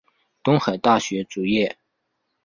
[0.41, 1.77] 东海大学卒业。